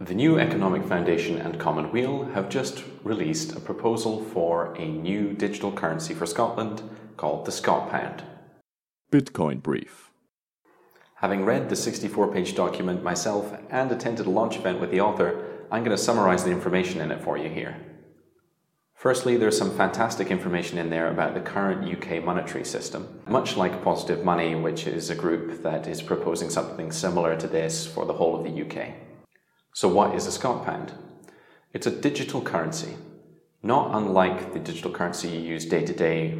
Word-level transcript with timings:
The 0.00 0.14
new 0.14 0.38
Economic 0.38 0.84
Foundation 0.84 1.38
and 1.38 1.58
Commonweal 1.58 2.26
have 2.26 2.48
just 2.48 2.84
released 3.02 3.56
a 3.56 3.60
proposal 3.60 4.22
for 4.26 4.72
a 4.76 4.86
new 4.86 5.32
digital 5.32 5.72
currency 5.72 6.14
for 6.14 6.24
Scotland 6.24 6.80
called 7.16 7.44
the 7.44 7.50
Scot 7.50 7.90
Pound. 7.90 8.22
Bitcoin 9.10 9.60
Brief. 9.60 10.12
Having 11.16 11.44
read 11.44 11.68
the 11.68 11.74
64 11.74 12.32
page 12.32 12.54
document 12.54 13.02
myself 13.02 13.58
and 13.70 13.90
attended 13.90 14.26
a 14.26 14.30
launch 14.30 14.54
event 14.56 14.80
with 14.80 14.92
the 14.92 15.00
author, 15.00 15.66
I'm 15.68 15.82
going 15.82 15.96
to 15.96 16.00
summarize 16.00 16.44
the 16.44 16.52
information 16.52 17.00
in 17.00 17.10
it 17.10 17.20
for 17.20 17.36
you 17.36 17.48
here. 17.48 17.76
Firstly, 18.94 19.36
there's 19.36 19.58
some 19.58 19.76
fantastic 19.76 20.30
information 20.30 20.78
in 20.78 20.90
there 20.90 21.08
about 21.08 21.34
the 21.34 21.40
current 21.40 21.84
UK 21.84 22.24
monetary 22.24 22.64
system. 22.64 23.20
Much 23.26 23.56
like 23.56 23.82
Positive 23.82 24.24
Money, 24.24 24.54
which 24.54 24.86
is 24.86 25.10
a 25.10 25.16
group 25.16 25.64
that 25.64 25.88
is 25.88 26.02
proposing 26.02 26.50
something 26.50 26.92
similar 26.92 27.36
to 27.36 27.48
this 27.48 27.84
for 27.84 28.06
the 28.06 28.12
whole 28.12 28.36
of 28.36 28.44
the 28.44 28.62
UK. 28.62 29.07
So, 29.80 29.86
what 29.86 30.16
is 30.16 30.26
a 30.26 30.32
Scot 30.32 30.66
Pound? 30.66 30.92
It's 31.72 31.86
a 31.86 31.92
digital 31.92 32.42
currency, 32.42 32.96
not 33.62 33.94
unlike 33.94 34.52
the 34.52 34.58
digital 34.58 34.90
currency 34.90 35.28
you 35.28 35.38
use 35.38 35.64
day 35.64 35.86
to 35.86 35.92
day, 35.92 36.36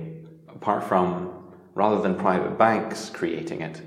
apart 0.49 0.83
from 0.83 1.53
rather 1.73 2.03
than 2.03 2.17
private 2.17 2.59
banks 2.59 3.11
creating 3.11 3.61
it, 3.61 3.81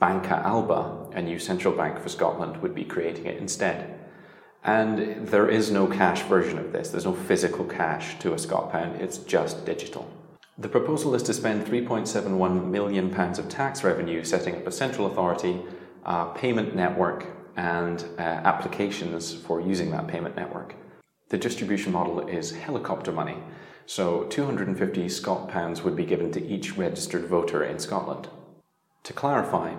Banca 0.00 0.42
Alba, 0.44 1.10
a 1.12 1.22
new 1.22 1.38
central 1.38 1.76
bank 1.76 2.00
for 2.00 2.08
Scotland, 2.08 2.56
would 2.56 2.74
be 2.74 2.84
creating 2.84 3.26
it 3.26 3.36
instead. 3.36 4.00
And 4.64 5.28
there 5.28 5.48
is 5.48 5.70
no 5.70 5.86
cash 5.86 6.22
version 6.22 6.58
of 6.58 6.72
this. 6.72 6.88
There's 6.88 7.04
no 7.04 7.14
physical 7.14 7.66
cash 7.66 8.18
to 8.18 8.34
a 8.34 8.38
Scot 8.38 8.72
pound. 8.72 9.00
It's 9.00 9.18
just 9.18 9.64
digital. 9.64 10.10
The 10.58 10.68
proposal 10.68 11.14
is 11.14 11.22
to 11.22 11.34
spend 11.34 11.68
£3.71 11.68 12.66
million 12.66 13.14
of 13.14 13.48
tax 13.48 13.84
revenue 13.84 14.24
setting 14.24 14.56
up 14.56 14.66
a 14.66 14.72
central 14.72 15.06
authority, 15.06 15.60
a 16.04 16.32
payment 16.34 16.74
network, 16.74 17.37
and 17.58 18.04
uh, 18.18 18.22
applications 18.22 19.34
for 19.34 19.60
using 19.60 19.90
that 19.90 20.06
payment 20.06 20.36
network. 20.36 20.76
The 21.28 21.36
distribution 21.36 21.92
model 21.92 22.26
is 22.26 22.52
helicopter 22.52 23.10
money. 23.10 23.36
So 23.84 24.24
250 24.24 25.08
Scot 25.08 25.48
pounds 25.48 25.82
would 25.82 25.96
be 25.96 26.06
given 26.06 26.30
to 26.32 26.46
each 26.46 26.76
registered 26.76 27.26
voter 27.26 27.64
in 27.64 27.80
Scotland. 27.80 28.28
To 29.02 29.12
clarify, 29.12 29.74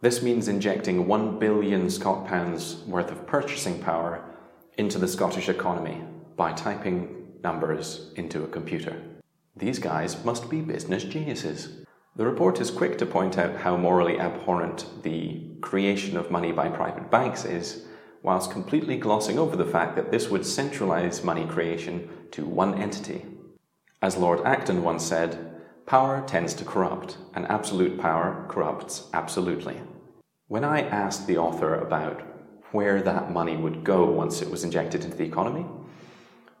this 0.00 0.22
means 0.22 0.48
injecting 0.48 1.06
1 1.06 1.38
billion 1.38 1.88
Scot 1.88 2.26
pounds 2.26 2.78
worth 2.86 3.12
of 3.12 3.26
purchasing 3.28 3.78
power 3.80 4.24
into 4.76 4.98
the 4.98 5.08
Scottish 5.08 5.48
economy 5.48 6.02
by 6.36 6.52
typing 6.52 7.32
numbers 7.44 8.12
into 8.16 8.42
a 8.42 8.48
computer. 8.48 9.00
These 9.54 9.78
guys 9.78 10.24
must 10.24 10.50
be 10.50 10.60
business 10.60 11.04
geniuses. 11.04 11.83
The 12.16 12.24
report 12.24 12.60
is 12.60 12.70
quick 12.70 12.96
to 12.98 13.06
point 13.06 13.38
out 13.38 13.56
how 13.56 13.76
morally 13.76 14.20
abhorrent 14.20 14.86
the 15.02 15.40
creation 15.60 16.16
of 16.16 16.30
money 16.30 16.52
by 16.52 16.68
private 16.68 17.10
banks 17.10 17.44
is, 17.44 17.86
whilst 18.22 18.52
completely 18.52 18.96
glossing 18.96 19.36
over 19.36 19.56
the 19.56 19.64
fact 19.64 19.96
that 19.96 20.12
this 20.12 20.28
would 20.28 20.46
centralize 20.46 21.24
money 21.24 21.44
creation 21.44 22.08
to 22.30 22.44
one 22.44 22.80
entity. 22.80 23.26
As 24.00 24.16
Lord 24.16 24.46
Acton 24.46 24.84
once 24.84 25.04
said, 25.04 25.60
power 25.86 26.22
tends 26.24 26.54
to 26.54 26.64
corrupt, 26.64 27.16
and 27.34 27.46
absolute 27.46 27.98
power 27.98 28.46
corrupts 28.48 29.08
absolutely. 29.12 29.80
When 30.46 30.62
I 30.62 30.82
asked 30.82 31.26
the 31.26 31.38
author 31.38 31.74
about 31.74 32.22
where 32.70 33.02
that 33.02 33.32
money 33.32 33.56
would 33.56 33.82
go 33.82 34.04
once 34.04 34.40
it 34.40 34.50
was 34.50 34.62
injected 34.62 35.04
into 35.04 35.16
the 35.16 35.26
economy, 35.26 35.66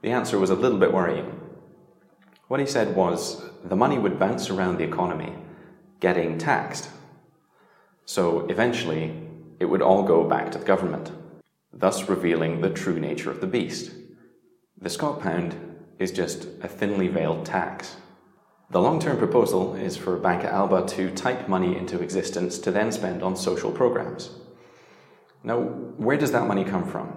the 0.02 0.10
answer 0.10 0.36
was 0.36 0.50
a 0.50 0.56
little 0.56 0.78
bit 0.78 0.92
worrying. 0.92 1.40
What 2.48 2.58
he 2.58 2.66
said 2.66 2.96
was 2.96 3.48
the 3.62 3.76
money 3.76 3.98
would 3.98 4.18
bounce 4.18 4.50
around 4.50 4.78
the 4.78 4.84
economy, 4.84 5.34
getting 6.00 6.38
taxed. 6.38 6.90
So 8.04 8.46
eventually, 8.46 9.12
it 9.60 9.66
would 9.66 9.82
all 9.82 10.02
go 10.02 10.28
back 10.28 10.50
to 10.52 10.58
the 10.58 10.64
government, 10.64 11.10
thus 11.72 12.08
revealing 12.08 12.60
the 12.60 12.70
true 12.70 12.98
nature 13.00 13.30
of 13.30 13.40
the 13.40 13.46
beast. 13.46 13.92
The 14.80 14.90
Scot 14.90 15.20
Pound 15.20 15.56
is 15.98 16.10
just 16.10 16.48
a 16.62 16.68
thinly 16.68 17.08
veiled 17.08 17.46
tax. 17.46 17.96
The 18.70 18.80
long 18.80 18.98
term 18.98 19.18
proposal 19.18 19.74
is 19.74 19.96
for 19.96 20.16
Banca 20.16 20.50
Alba 20.52 20.86
to 20.88 21.10
type 21.12 21.48
money 21.48 21.76
into 21.76 22.02
existence 22.02 22.58
to 22.58 22.70
then 22.70 22.90
spend 22.90 23.22
on 23.22 23.36
social 23.36 23.70
programs. 23.70 24.30
Now, 25.42 25.60
where 25.60 26.16
does 26.16 26.32
that 26.32 26.48
money 26.48 26.64
come 26.64 26.86
from? 26.86 27.12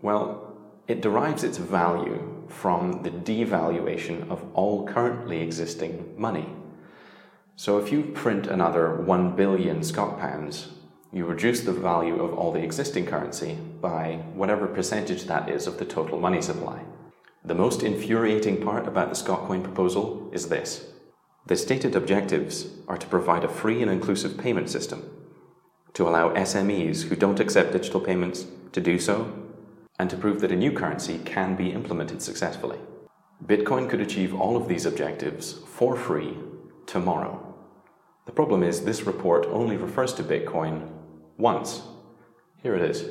Well, 0.00 0.56
it 0.88 1.02
derives 1.02 1.44
its 1.44 1.58
value 1.58 2.44
from 2.48 3.02
the 3.02 3.10
devaluation 3.10 4.30
of 4.30 4.44
all 4.54 4.86
currently 4.86 5.40
existing 5.40 6.14
money. 6.16 6.48
So 7.58 7.78
if 7.78 7.90
you 7.90 8.02
print 8.02 8.46
another 8.46 8.96
1 8.96 9.34
billion 9.34 9.82
Scot 9.82 10.20
pounds, 10.20 10.68
you 11.10 11.24
reduce 11.24 11.62
the 11.62 11.72
value 11.72 12.22
of 12.22 12.34
all 12.34 12.52
the 12.52 12.62
existing 12.62 13.06
currency 13.06 13.54
by 13.80 14.20
whatever 14.34 14.66
percentage 14.66 15.24
that 15.24 15.48
is 15.48 15.66
of 15.66 15.78
the 15.78 15.86
total 15.86 16.20
money 16.20 16.42
supply. 16.42 16.82
The 17.46 17.54
most 17.54 17.82
infuriating 17.82 18.62
part 18.62 18.86
about 18.86 19.08
the 19.08 19.14
Scot 19.14 19.46
coin 19.46 19.62
proposal 19.62 20.28
is 20.34 20.48
this. 20.50 20.92
The 21.46 21.56
stated 21.56 21.96
objectives 21.96 22.66
are 22.88 22.98
to 22.98 23.06
provide 23.06 23.42
a 23.42 23.48
free 23.48 23.80
and 23.80 23.90
inclusive 23.90 24.36
payment 24.36 24.68
system, 24.68 25.08
to 25.94 26.06
allow 26.06 26.34
SMEs 26.34 27.04
who 27.04 27.16
don't 27.16 27.40
accept 27.40 27.72
digital 27.72 28.00
payments 28.00 28.44
to 28.72 28.82
do 28.82 28.98
so, 28.98 29.32
and 29.98 30.10
to 30.10 30.16
prove 30.18 30.42
that 30.42 30.52
a 30.52 30.56
new 30.56 30.72
currency 30.72 31.20
can 31.24 31.56
be 31.56 31.72
implemented 31.72 32.20
successfully. 32.20 32.80
Bitcoin 33.46 33.88
could 33.88 34.02
achieve 34.02 34.34
all 34.34 34.58
of 34.58 34.68
these 34.68 34.84
objectives 34.84 35.52
for 35.52 35.96
free 35.96 36.36
tomorrow. 36.86 37.45
The 38.26 38.32
problem 38.32 38.62
is, 38.62 38.82
this 38.82 39.04
report 39.04 39.46
only 39.46 39.76
refers 39.76 40.12
to 40.14 40.22
Bitcoin 40.22 40.88
once. 41.38 41.82
Here 42.62 42.74
it 42.74 42.82
is. 42.82 43.08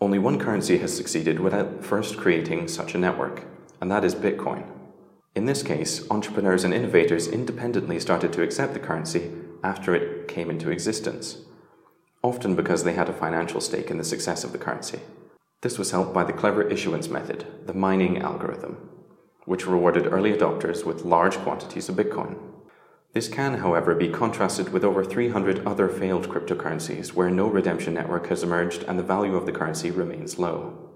Only 0.00 0.18
one 0.18 0.38
currency 0.38 0.78
has 0.78 0.94
succeeded 0.94 1.40
without 1.40 1.82
first 1.82 2.18
creating 2.18 2.68
such 2.68 2.94
a 2.94 2.98
network, 2.98 3.44
and 3.80 3.90
that 3.90 4.04
is 4.04 4.14
Bitcoin. 4.14 4.64
In 5.34 5.46
this 5.46 5.62
case, 5.62 6.08
entrepreneurs 6.10 6.64
and 6.64 6.74
innovators 6.74 7.26
independently 7.26 7.98
started 7.98 8.32
to 8.34 8.42
accept 8.42 8.74
the 8.74 8.80
currency 8.80 9.30
after 9.64 9.94
it 9.94 10.28
came 10.28 10.50
into 10.50 10.70
existence, 10.70 11.38
often 12.22 12.54
because 12.54 12.84
they 12.84 12.92
had 12.92 13.08
a 13.08 13.14
financial 13.14 13.60
stake 13.60 13.90
in 13.90 13.96
the 13.96 14.04
success 14.04 14.44
of 14.44 14.52
the 14.52 14.58
currency. 14.58 15.00
This 15.62 15.78
was 15.78 15.90
helped 15.90 16.12
by 16.12 16.24
the 16.24 16.34
clever 16.34 16.62
issuance 16.62 17.08
method, 17.08 17.46
the 17.66 17.74
mining 17.74 18.18
algorithm, 18.18 18.76
which 19.46 19.66
rewarded 19.66 20.06
early 20.06 20.32
adopters 20.32 20.84
with 20.84 21.04
large 21.06 21.36
quantities 21.38 21.88
of 21.88 21.96
Bitcoin. 21.96 22.36
This 23.16 23.28
can, 23.28 23.54
however, 23.54 23.94
be 23.94 24.10
contrasted 24.10 24.74
with 24.74 24.84
over 24.84 25.02
300 25.02 25.66
other 25.66 25.88
failed 25.88 26.28
cryptocurrencies 26.28 27.14
where 27.14 27.30
no 27.30 27.46
redemption 27.46 27.94
network 27.94 28.26
has 28.26 28.42
emerged 28.42 28.82
and 28.82 28.98
the 28.98 29.02
value 29.02 29.36
of 29.36 29.46
the 29.46 29.52
currency 29.52 29.90
remains 29.90 30.38
low. 30.38 30.90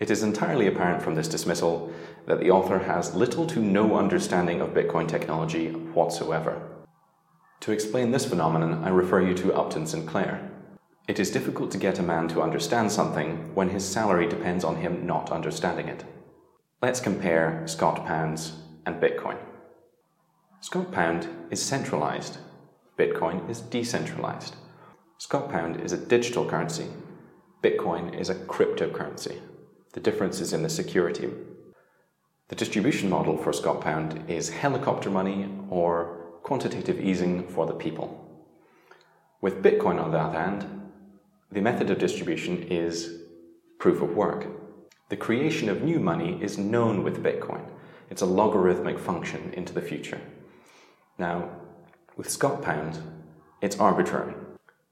It 0.00 0.10
is 0.10 0.22
entirely 0.22 0.68
apparent 0.68 1.02
from 1.02 1.16
this 1.16 1.28
dismissal 1.28 1.92
that 2.26 2.40
the 2.40 2.50
author 2.50 2.78
has 2.78 3.14
little 3.14 3.46
to 3.48 3.60
no 3.60 3.98
understanding 3.98 4.62
of 4.62 4.70
Bitcoin 4.70 5.06
technology 5.06 5.68
whatsoever. 5.68 6.62
To 7.60 7.72
explain 7.72 8.10
this 8.10 8.24
phenomenon, 8.24 8.82
I 8.82 8.88
refer 8.88 9.20
you 9.20 9.34
to 9.34 9.52
Upton 9.52 9.86
Sinclair. 9.86 10.50
It 11.06 11.20
is 11.20 11.30
difficult 11.30 11.70
to 11.72 11.78
get 11.78 11.98
a 11.98 12.02
man 12.02 12.26
to 12.28 12.40
understand 12.40 12.90
something 12.90 13.54
when 13.54 13.68
his 13.68 13.86
salary 13.86 14.26
depends 14.26 14.64
on 14.64 14.76
him 14.76 15.06
not 15.06 15.30
understanding 15.30 15.88
it. 15.88 16.06
Let's 16.80 17.00
compare 17.00 17.64
Scot 17.66 18.06
pounds 18.06 18.54
and 18.86 18.98
Bitcoin. 18.98 19.36
Scot 20.66 20.90
Pound 20.90 21.28
is 21.52 21.62
centralized. 21.62 22.38
Bitcoin 22.98 23.48
is 23.48 23.60
decentralized. 23.60 24.56
Scot 25.16 25.48
Pound 25.48 25.80
is 25.80 25.92
a 25.92 25.96
digital 25.96 26.44
currency. 26.44 26.88
Bitcoin 27.62 28.18
is 28.18 28.30
a 28.30 28.34
cryptocurrency. 28.34 29.38
The 29.92 30.00
difference 30.00 30.40
is 30.40 30.52
in 30.52 30.64
the 30.64 30.68
security. 30.68 31.30
The 32.48 32.56
distribution 32.56 33.08
model 33.08 33.36
for 33.38 33.52
Scot 33.52 33.80
Pound 33.80 34.28
is 34.28 34.48
helicopter 34.48 35.08
money 35.08 35.48
or 35.70 36.40
quantitative 36.42 37.00
easing 37.00 37.46
for 37.46 37.64
the 37.66 37.74
people. 37.74 38.44
With 39.40 39.62
Bitcoin, 39.62 40.02
on 40.02 40.10
the 40.10 40.18
other 40.18 40.40
hand, 40.40 40.66
the 41.52 41.60
method 41.60 41.90
of 41.90 42.00
distribution 42.00 42.64
is 42.64 43.20
proof 43.78 44.02
of 44.02 44.16
work. 44.16 44.48
The 45.10 45.16
creation 45.16 45.68
of 45.68 45.84
new 45.84 46.00
money 46.00 46.42
is 46.42 46.58
known 46.58 47.04
with 47.04 47.22
Bitcoin. 47.22 47.64
It's 48.10 48.22
a 48.22 48.26
logarithmic 48.26 48.98
function 48.98 49.54
into 49.54 49.72
the 49.72 49.80
future. 49.80 50.20
Now, 51.18 51.50
with 52.16 52.30
Scot 52.30 52.62
Pound, 52.62 52.98
it's 53.62 53.78
arbitrary. 53.78 54.34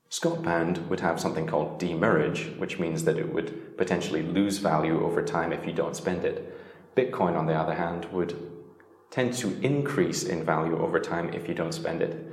Scot 0.09 0.43
Pound 0.43 0.88
would 0.88 1.00
have 1.00 1.21
something 1.21 1.47
called 1.47 1.79
demurrage, 1.79 2.50
which 2.56 2.79
means 2.79 3.05
that 3.05 3.19
it 3.19 3.32
would 3.32 3.76
potentially 3.76 4.23
lose 4.23 4.59
value 4.59 5.05
over 5.05 5.23
time 5.23 5.53
if 5.53 5.67
you 5.67 5.73
don't 5.73 5.97
spend 5.97 6.25
it. 6.25 6.56
Bitcoin, 6.97 7.37
on 7.37 7.47
the 7.47 7.55
other 7.55 7.75
hand, 7.75 8.06
would 8.12 8.37
tend 9.11 9.35
to 9.35 9.61
increase 9.61 10.23
in 10.23 10.44
value 10.44 10.79
over 10.79 10.99
time 10.99 11.32
if 11.35 11.49
you 11.49 11.55
don't 11.55 11.75
spend 11.75 12.00
it, 12.00 12.32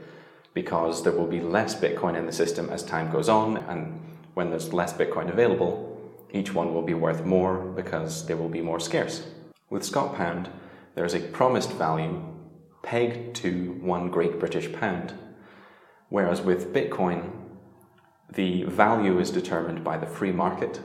because 0.54 1.04
there 1.04 1.14
will 1.14 1.28
be 1.28 1.42
less 1.42 1.80
Bitcoin 1.80 2.18
in 2.18 2.26
the 2.26 2.32
system 2.32 2.70
as 2.70 2.84
time 2.84 3.12
goes 3.12 3.30
on, 3.30 3.58
and 3.58 4.00
when 4.36 4.50
there's 4.50 4.74
less 4.74 4.94
Bitcoin 4.94 5.30
available, 5.30 6.00
each 6.32 6.54
one 6.54 6.74
will 6.74 6.82
be 6.82 6.94
worth 6.94 7.26
more 7.26 7.58
because 7.58 8.26
they 8.26 8.34
will 8.34 8.50
be 8.50 8.62
more 8.62 8.80
scarce. 8.80 9.28
With 9.70 9.84
Scot 9.84 10.16
Pound, 10.16 10.50
there 10.96 11.06
is 11.06 11.14
a 11.14 11.20
promised 11.20 11.72
value 11.74 12.24
pegged 12.84 13.36
to 13.38 13.74
one 13.82 14.10
Great 14.10 14.40
British 14.40 14.72
pound. 14.72 15.14
Whereas 16.10 16.42
with 16.42 16.74
Bitcoin, 16.74 17.32
the 18.34 18.64
value 18.64 19.20
is 19.20 19.32
determined 19.32 19.84
by 19.84 19.98
the 19.98 20.08
free 20.08 20.32
market, 20.32 20.82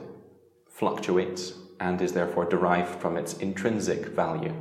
fluctuates 0.69 1.53
and 1.79 2.01
is 2.01 2.13
therefore 2.13 2.45
derived 2.45 2.99
from 3.01 3.17
its 3.17 3.37
intrinsic 3.37 4.07
value. 4.07 4.53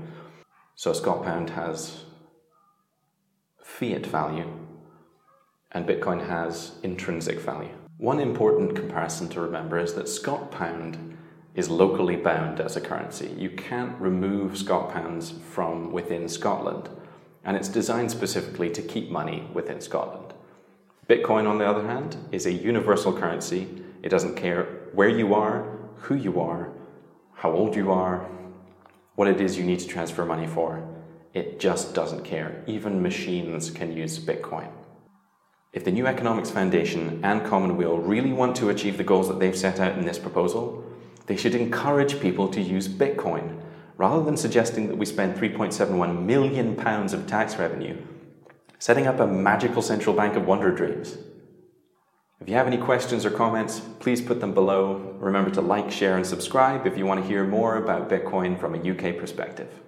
So 0.75 0.91
a 0.91 0.94
Scot 0.94 1.25
Pound 1.25 1.50
has 1.50 2.05
fiat 3.62 4.06
value 4.06 4.50
and 5.73 5.87
Bitcoin 5.87 6.27
has 6.27 6.73
intrinsic 6.83 7.41
value. 7.41 7.75
One 7.99 8.21
important 8.21 8.77
comparison 8.77 9.29
to 9.31 9.41
remember 9.41 9.79
is 9.79 9.94
that 9.94 10.09
Scot 10.09 10.50
Pound 10.50 11.17
is 11.55 11.71
locally 11.71 12.17
bound 12.17 12.61
as 12.61 12.77
a 12.77 12.81
currency. 12.81 13.35
You 13.38 13.50
can't 13.50 13.99
remove 13.99 14.59
Scot 14.59 14.93
Pounds 14.93 15.33
from 15.50 15.93
within 15.93 16.29
Scotland, 16.29 16.91
and 17.46 17.56
it's 17.56 17.69
designed 17.69 18.10
specifically 18.10 18.69
to 18.69 18.82
keep 18.82 19.08
money 19.08 19.48
within 19.54 19.81
Scotland. 19.81 20.34
Bitcoin, 21.08 21.48
on 21.48 21.58
the 21.58 21.64
other 21.64 21.87
hand, 21.87 22.16
is 22.32 22.44
a 22.44 22.52
universal 22.52 23.12
currency. 23.12 23.69
It 24.02 24.08
doesn't 24.08 24.34
care 24.34 24.64
where 24.93 25.08
you 25.08 25.32
are, 25.32 25.78
who 25.94 26.16
you 26.16 26.40
are, 26.40 26.72
how 27.34 27.52
old 27.52 27.76
you 27.76 27.93
are, 27.93 28.28
what 29.14 29.28
it 29.28 29.40
is 29.40 29.56
you 29.56 29.62
need 29.62 29.78
to 29.78 29.87
transfer 29.87 30.25
money 30.25 30.48
for. 30.48 30.87
It 31.34 31.60
just 31.60 31.94
doesn't 31.94 32.25
care. 32.25 32.64
Even 32.66 33.00
machines 33.00 33.70
can 33.70 33.96
use 33.96 34.19
Bitcoin. 34.19 34.69
If 35.72 35.84
the 35.84 35.92
New 35.92 36.06
Economics 36.06 36.50
Foundation 36.50 37.20
and 37.22 37.46
Commonweal 37.46 37.99
really 37.99 38.32
want 38.32 38.56
to 38.56 38.70
achieve 38.70 38.96
the 38.96 39.04
goals 39.04 39.28
that 39.28 39.38
they've 39.38 39.56
set 39.56 39.78
out 39.78 39.96
in 39.96 40.04
this 40.04 40.19
proposal, 40.19 40.84
they 41.26 41.37
should 41.37 41.54
encourage 41.54 42.19
people 42.20 42.49
to 42.49 42.60
use 42.60 42.88
Bitcoin 42.88 43.60
rather 43.96 44.25
than 44.25 44.37
suggesting 44.37 44.88
that 44.88 44.96
we 44.96 45.06
spend 45.06 45.37
3.71 45.37 46.25
million 46.25 46.76
pounds 46.76 47.12
of 47.12 47.26
tax 47.26 47.56
revenue 47.56 47.96
setting 48.78 49.06
up 49.06 49.20
a 49.20 49.26
magical 49.26 49.82
central 49.82 50.14
bank 50.14 50.37
of 50.37 50.46
wonder 50.46 50.70
dreams. 50.70 51.16
If 52.40 52.48
you 52.48 52.54
have 52.54 52.66
any 52.66 52.76
questions 52.76 53.25
or 53.25 53.31
comments, 53.31 53.81
please 53.98 54.20
put 54.20 54.40
them 54.40 54.52
below. 54.52 55.16
Remember 55.19 55.50
to 55.52 55.62
like, 55.62 55.90
share, 55.90 56.16
and 56.16 56.26
subscribe 56.26 56.87
if 56.87 56.98
you 56.98 57.06
want 57.06 57.22
to 57.22 57.26
hear 57.26 57.44
more 57.44 57.76
about 57.76 58.10
Bitcoin 58.10 58.60
from 58.60 58.75
a 58.75 58.78
UK 58.78 59.19
perspective. 59.19 59.81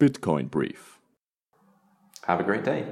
Bitcoin 0.00 0.50
Brief. 0.50 0.98
Have 2.26 2.40
a 2.40 2.44
great 2.44 2.64
day. 2.64 2.84